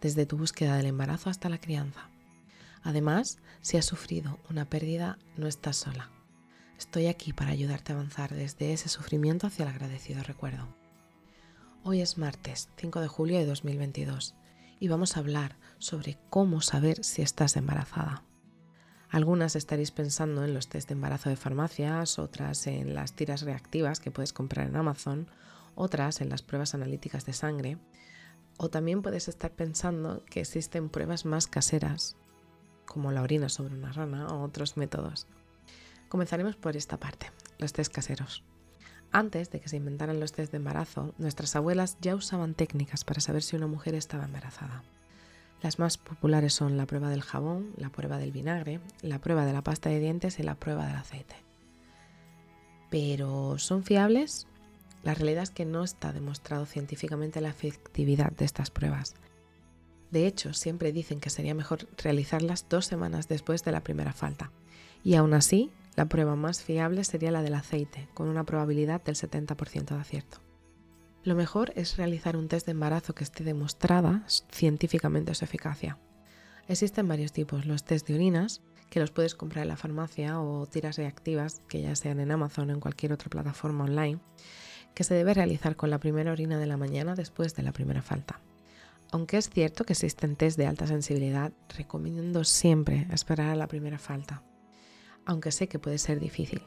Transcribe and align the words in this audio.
desde 0.00 0.26
tu 0.26 0.36
búsqueda 0.36 0.76
del 0.76 0.86
embarazo 0.86 1.30
hasta 1.30 1.48
la 1.48 1.58
crianza. 1.58 2.08
Además, 2.82 3.38
si 3.60 3.76
has 3.76 3.84
sufrido 3.84 4.38
una 4.48 4.64
pérdida, 4.64 5.18
no 5.36 5.46
estás 5.46 5.76
sola. 5.76 6.10
Estoy 6.78 7.06
aquí 7.06 7.32
para 7.32 7.50
ayudarte 7.50 7.92
a 7.92 7.96
avanzar 7.96 8.34
desde 8.34 8.72
ese 8.72 8.88
sufrimiento 8.88 9.46
hacia 9.46 9.64
el 9.64 9.68
agradecido 9.68 10.22
recuerdo. 10.22 10.68
Hoy 11.84 12.00
es 12.00 12.16
martes 12.16 12.70
5 12.76 13.00
de 13.00 13.08
julio 13.08 13.38
de 13.38 13.46
2022 13.46 14.34
y 14.78 14.88
vamos 14.88 15.16
a 15.16 15.20
hablar 15.20 15.56
sobre 15.78 16.18
cómo 16.30 16.62
saber 16.62 17.04
si 17.04 17.22
estás 17.22 17.56
embarazada. 17.56 18.22
Algunas 19.10 19.56
estaréis 19.56 19.90
pensando 19.90 20.44
en 20.44 20.54
los 20.54 20.68
test 20.68 20.88
de 20.88 20.94
embarazo 20.94 21.28
de 21.30 21.36
farmacias, 21.36 22.18
otras 22.18 22.66
en 22.66 22.94
las 22.94 23.12
tiras 23.14 23.42
reactivas 23.42 23.98
que 23.98 24.10
puedes 24.10 24.32
comprar 24.32 24.68
en 24.68 24.76
Amazon, 24.76 25.28
otras 25.74 26.20
en 26.20 26.28
las 26.28 26.42
pruebas 26.42 26.74
analíticas 26.74 27.26
de 27.26 27.32
sangre, 27.32 27.78
o 28.62 28.68
también 28.68 29.00
puedes 29.00 29.26
estar 29.26 29.52
pensando 29.52 30.22
que 30.26 30.40
existen 30.40 30.90
pruebas 30.90 31.24
más 31.24 31.46
caseras, 31.46 32.16
como 32.84 33.10
la 33.10 33.22
orina 33.22 33.48
sobre 33.48 33.74
una 33.74 33.90
rana 33.90 34.26
o 34.26 34.42
otros 34.42 34.76
métodos. 34.76 35.26
Comenzaremos 36.10 36.56
por 36.56 36.76
esta 36.76 36.98
parte, 36.98 37.32
los 37.56 37.72
test 37.72 37.90
caseros. 37.90 38.44
Antes 39.12 39.50
de 39.50 39.60
que 39.60 39.70
se 39.70 39.78
inventaran 39.78 40.20
los 40.20 40.32
test 40.32 40.52
de 40.52 40.58
embarazo, 40.58 41.14
nuestras 41.16 41.56
abuelas 41.56 41.96
ya 42.02 42.14
usaban 42.14 42.52
técnicas 42.52 43.02
para 43.02 43.22
saber 43.22 43.42
si 43.42 43.56
una 43.56 43.66
mujer 43.66 43.94
estaba 43.94 44.26
embarazada. 44.26 44.82
Las 45.62 45.78
más 45.78 45.96
populares 45.96 46.52
son 46.52 46.76
la 46.76 46.84
prueba 46.84 47.08
del 47.08 47.22
jabón, 47.22 47.72
la 47.78 47.88
prueba 47.88 48.18
del 48.18 48.30
vinagre, 48.30 48.80
la 49.00 49.20
prueba 49.20 49.46
de 49.46 49.54
la 49.54 49.62
pasta 49.62 49.88
de 49.88 50.00
dientes 50.00 50.38
y 50.38 50.42
la 50.42 50.54
prueba 50.54 50.84
del 50.84 50.96
aceite. 50.96 51.36
Pero 52.90 53.56
¿son 53.56 53.84
fiables? 53.84 54.46
La 55.02 55.14
realidad 55.14 55.44
es 55.44 55.50
que 55.50 55.64
no 55.64 55.82
está 55.82 56.12
demostrado 56.12 56.66
científicamente 56.66 57.40
la 57.40 57.48
efectividad 57.48 58.32
de 58.32 58.44
estas 58.44 58.70
pruebas. 58.70 59.14
De 60.10 60.26
hecho, 60.26 60.52
siempre 60.52 60.92
dicen 60.92 61.20
que 61.20 61.30
sería 61.30 61.54
mejor 61.54 61.86
realizarlas 61.96 62.66
dos 62.68 62.86
semanas 62.86 63.28
después 63.28 63.64
de 63.64 63.72
la 63.72 63.82
primera 63.82 64.12
falta. 64.12 64.50
Y 65.04 65.14
aún 65.14 65.34
así, 65.34 65.70
la 65.96 66.06
prueba 66.06 66.36
más 66.36 66.62
fiable 66.62 67.04
sería 67.04 67.30
la 67.30 67.42
del 67.42 67.54
aceite, 67.54 68.08
con 68.14 68.28
una 68.28 68.44
probabilidad 68.44 69.02
del 69.02 69.14
70% 69.14 69.94
de 69.94 70.00
acierto. 70.00 70.38
Lo 71.22 71.34
mejor 71.34 71.72
es 71.76 71.96
realizar 71.96 72.36
un 72.36 72.48
test 72.48 72.66
de 72.66 72.72
embarazo 72.72 73.14
que 73.14 73.24
esté 73.24 73.44
demostrada 73.44 74.24
científicamente 74.50 75.34
su 75.34 75.44
eficacia. 75.44 75.98
Existen 76.66 77.08
varios 77.08 77.32
tipos, 77.32 77.66
los 77.66 77.84
test 77.84 78.06
de 78.08 78.14
orinas, 78.14 78.62
que 78.90 79.00
los 79.00 79.10
puedes 79.10 79.34
comprar 79.34 79.62
en 79.62 79.68
la 79.68 79.76
farmacia 79.76 80.40
o 80.40 80.66
tiras 80.66 80.96
reactivas, 80.96 81.60
que 81.68 81.82
ya 81.82 81.94
sean 81.94 82.20
en 82.20 82.32
Amazon 82.32 82.70
o 82.70 82.72
en 82.72 82.80
cualquier 82.80 83.12
otra 83.12 83.28
plataforma 83.28 83.84
online, 83.84 84.18
que 84.94 85.04
se 85.04 85.14
debe 85.14 85.34
realizar 85.34 85.76
con 85.76 85.90
la 85.90 85.98
primera 85.98 86.32
orina 86.32 86.58
de 86.58 86.66
la 86.66 86.76
mañana 86.76 87.14
después 87.14 87.54
de 87.54 87.62
la 87.62 87.72
primera 87.72 88.02
falta. 88.02 88.40
Aunque 89.12 89.38
es 89.38 89.50
cierto 89.50 89.84
que 89.84 89.94
existen 89.94 90.36
test 90.36 90.56
de 90.56 90.66
alta 90.66 90.86
sensibilidad, 90.86 91.52
recomiendo 91.76 92.44
siempre 92.44 93.06
esperar 93.10 93.48
a 93.50 93.56
la 93.56 93.66
primera 93.66 93.98
falta 93.98 94.42
aunque 95.30 95.52
sé 95.52 95.68
que 95.68 95.78
puede 95.78 95.98
ser 95.98 96.20
difícil. 96.20 96.62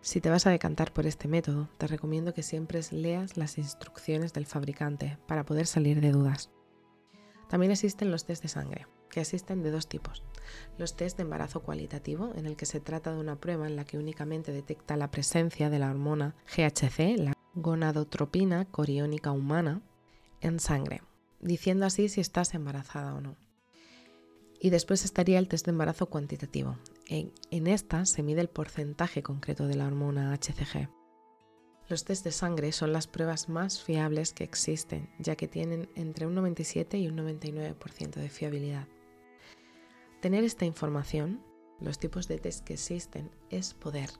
Si 0.00 0.20
te 0.20 0.30
vas 0.30 0.46
a 0.46 0.50
decantar 0.50 0.92
por 0.92 1.06
este 1.06 1.28
método, 1.28 1.68
te 1.78 1.86
recomiendo 1.86 2.32
que 2.32 2.42
siempre 2.42 2.80
leas 2.90 3.36
las 3.36 3.58
instrucciones 3.58 4.32
del 4.32 4.46
fabricante 4.46 5.18
para 5.26 5.44
poder 5.44 5.66
salir 5.66 6.00
de 6.00 6.10
dudas. 6.10 6.50
También 7.48 7.72
existen 7.72 8.10
los 8.10 8.24
test 8.24 8.42
de 8.42 8.48
sangre, 8.48 8.86
que 9.10 9.20
existen 9.20 9.62
de 9.62 9.70
dos 9.70 9.88
tipos. 9.88 10.22
Los 10.78 10.96
test 10.96 11.16
de 11.16 11.24
embarazo 11.24 11.60
cualitativo, 11.60 12.32
en 12.36 12.46
el 12.46 12.56
que 12.56 12.66
se 12.66 12.80
trata 12.80 13.12
de 13.12 13.20
una 13.20 13.36
prueba 13.36 13.66
en 13.66 13.76
la 13.76 13.84
que 13.84 13.98
únicamente 13.98 14.52
detecta 14.52 14.96
la 14.96 15.10
presencia 15.10 15.68
de 15.68 15.78
la 15.78 15.90
hormona 15.90 16.34
GHC, 16.56 17.18
la 17.18 17.34
gonadotropina 17.54 18.64
coriónica 18.64 19.32
humana, 19.32 19.82
en 20.40 20.60
sangre, 20.60 21.02
diciendo 21.40 21.84
así 21.84 22.08
si 22.08 22.20
estás 22.20 22.54
embarazada 22.54 23.14
o 23.14 23.20
no. 23.20 23.36
Y 24.62 24.70
después 24.70 25.04
estaría 25.04 25.38
el 25.38 25.48
test 25.48 25.66
de 25.66 25.70
embarazo 25.70 26.06
cuantitativo, 26.06 26.76
en, 27.10 27.66
esta 27.66 28.06
se 28.06 28.22
mide 28.22 28.40
el 28.40 28.48
porcentaje 28.48 29.22
concreto 29.22 29.66
de 29.66 29.74
la 29.74 29.86
hormona 29.86 30.32
HCG. 30.32 30.88
Los 31.88 32.04
test 32.04 32.24
de 32.24 32.30
sangre 32.30 32.70
son 32.70 32.92
las 32.92 33.08
pruebas 33.08 33.48
más 33.48 33.82
fiables 33.82 34.32
que 34.32 34.44
existen, 34.44 35.10
ya 35.18 35.34
que 35.34 35.48
tienen 35.48 35.88
entre 35.96 36.28
un 36.28 36.36
97 36.36 36.98
y 36.98 37.08
un 37.08 37.16
99% 37.16 38.14
de 38.14 38.28
fiabilidad. 38.28 38.86
Tener 40.20 40.44
esta 40.44 40.66
información, 40.66 41.40
los 41.80 41.98
tipos 41.98 42.28
de 42.28 42.38
test 42.38 42.62
que 42.62 42.74
existen, 42.74 43.30
es 43.48 43.72
poder. 43.72 44.10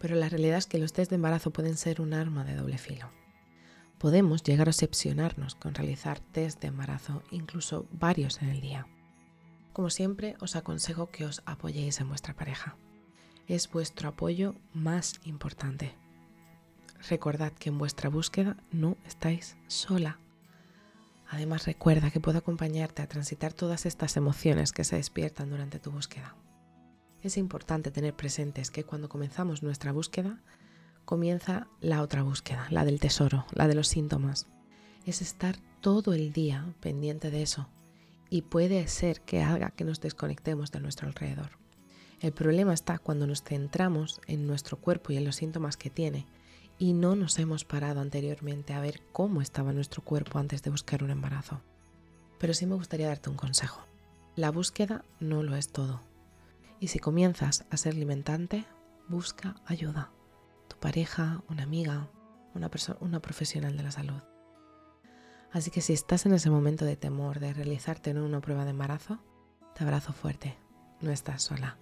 Pero 0.00 0.16
la 0.16 0.28
realidad 0.28 0.58
es 0.58 0.66
que 0.66 0.78
los 0.78 0.92
test 0.92 1.10
de 1.10 1.14
embarazo 1.14 1.52
pueden 1.52 1.76
ser 1.76 2.00
un 2.00 2.12
arma 2.12 2.44
de 2.44 2.56
doble 2.56 2.76
filo. 2.76 3.08
Podemos 3.98 4.42
llegar 4.42 4.66
a 4.66 4.72
obsesionarnos 4.72 5.54
con 5.54 5.74
realizar 5.74 6.18
test 6.18 6.60
de 6.60 6.68
embarazo, 6.68 7.22
incluso 7.30 7.86
varios 7.92 8.42
en 8.42 8.48
el 8.48 8.60
día. 8.60 8.88
Como 9.72 9.90
siempre, 9.90 10.34
os 10.40 10.56
aconsejo 10.56 11.10
que 11.10 11.24
os 11.24 11.40
apoyéis 11.46 12.00
en 12.00 12.08
vuestra 12.08 12.34
pareja. 12.34 12.76
Es 13.46 13.70
vuestro 13.70 14.08
apoyo 14.08 14.56
más 14.74 15.20
importante. 15.24 15.94
Recordad 17.08 17.52
que 17.52 17.68
en 17.68 17.78
vuestra 17.78 18.10
búsqueda 18.10 18.56
no 18.72 18.96
estáis 19.06 19.56
sola. 19.68 20.18
Además, 21.32 21.64
recuerda 21.64 22.10
que 22.10 22.20
puedo 22.20 22.36
acompañarte 22.36 23.00
a 23.00 23.08
transitar 23.08 23.54
todas 23.54 23.86
estas 23.86 24.18
emociones 24.18 24.70
que 24.70 24.84
se 24.84 24.96
despiertan 24.96 25.48
durante 25.48 25.78
tu 25.78 25.90
búsqueda. 25.90 26.36
Es 27.22 27.38
importante 27.38 27.90
tener 27.90 28.14
presentes 28.14 28.70
que 28.70 28.84
cuando 28.84 29.08
comenzamos 29.08 29.62
nuestra 29.62 29.92
búsqueda, 29.92 30.42
comienza 31.06 31.68
la 31.80 32.02
otra 32.02 32.22
búsqueda, 32.22 32.66
la 32.68 32.84
del 32.84 33.00
tesoro, 33.00 33.46
la 33.54 33.66
de 33.66 33.74
los 33.74 33.88
síntomas. 33.88 34.46
Es 35.06 35.22
estar 35.22 35.56
todo 35.80 36.12
el 36.12 36.34
día 36.34 36.66
pendiente 36.80 37.30
de 37.30 37.40
eso, 37.40 37.66
y 38.28 38.42
puede 38.42 38.86
ser 38.86 39.22
que 39.22 39.40
haga 39.40 39.70
que 39.70 39.84
nos 39.84 40.02
desconectemos 40.02 40.70
de 40.70 40.80
nuestro 40.80 41.08
alrededor. 41.08 41.52
El 42.20 42.32
problema 42.32 42.74
está 42.74 42.98
cuando 42.98 43.26
nos 43.26 43.42
centramos 43.42 44.20
en 44.26 44.46
nuestro 44.46 44.76
cuerpo 44.76 45.12
y 45.12 45.16
en 45.16 45.24
los 45.24 45.36
síntomas 45.36 45.78
que 45.78 45.88
tiene 45.88 46.26
y 46.82 46.94
no 46.94 47.14
nos 47.14 47.38
hemos 47.38 47.64
parado 47.64 48.00
anteriormente 48.00 48.74
a 48.74 48.80
ver 48.80 49.02
cómo 49.12 49.40
estaba 49.40 49.72
nuestro 49.72 50.02
cuerpo 50.02 50.40
antes 50.40 50.64
de 50.64 50.70
buscar 50.72 51.04
un 51.04 51.10
embarazo. 51.10 51.62
Pero 52.40 52.54
sí 52.54 52.66
me 52.66 52.74
gustaría 52.74 53.06
darte 53.06 53.30
un 53.30 53.36
consejo. 53.36 53.82
La 54.34 54.50
búsqueda 54.50 55.04
no 55.20 55.44
lo 55.44 55.54
es 55.54 55.68
todo. 55.68 56.00
Y 56.80 56.88
si 56.88 56.98
comienzas 56.98 57.66
a 57.70 57.76
ser 57.76 57.94
alimentante, 57.94 58.64
busca 59.08 59.54
ayuda. 59.64 60.10
Tu 60.66 60.76
pareja, 60.78 61.44
una 61.48 61.62
amiga, 61.62 62.10
una, 62.52 62.68
una 62.98 63.22
profesional 63.22 63.76
de 63.76 63.82
la 63.84 63.92
salud. 63.92 64.20
Así 65.52 65.70
que 65.70 65.82
si 65.82 65.92
estás 65.92 66.26
en 66.26 66.34
ese 66.34 66.50
momento 66.50 66.84
de 66.84 66.96
temor 66.96 67.38
de 67.38 67.52
realizarte 67.52 68.10
en 68.10 68.18
una 68.18 68.40
prueba 68.40 68.64
de 68.64 68.70
embarazo, 68.70 69.20
te 69.76 69.84
abrazo 69.84 70.12
fuerte, 70.12 70.56
no 71.00 71.12
estás 71.12 71.44
sola. 71.44 71.78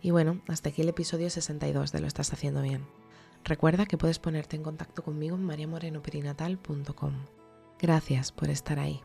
Y 0.00 0.12
bueno, 0.12 0.40
hasta 0.46 0.68
aquí 0.68 0.82
el 0.82 0.88
episodio 0.88 1.30
62 1.30 1.90
de 1.90 2.00
Lo 2.00 2.06
estás 2.06 2.32
haciendo 2.32 2.62
bien. 2.62 2.99
Recuerda 3.44 3.86
que 3.86 3.98
puedes 3.98 4.18
ponerte 4.18 4.56
en 4.56 4.62
contacto 4.62 5.02
conmigo 5.02 5.36
en 5.36 5.44
mariamorenoperinatal.com. 5.44 7.14
Gracias 7.78 8.32
por 8.32 8.50
estar 8.50 8.78
ahí, 8.78 9.00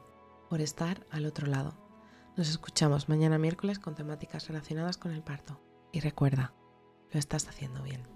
por 0.49 0.61
estar 0.61 1.05
al 1.09 1.25
otro 1.25 1.47
lado. 1.47 1.77
Nos 2.35 2.49
escuchamos 2.49 3.07
mañana 3.07 3.37
miércoles 3.37 3.79
con 3.79 3.95
temáticas 3.95 4.47
relacionadas 4.47 4.97
con 4.97 5.13
el 5.13 5.23
parto. 5.23 5.61
Y 5.91 6.01
recuerda, 6.01 6.53
lo 7.11 7.19
estás 7.19 7.47
haciendo 7.47 7.81
bien. 7.81 8.14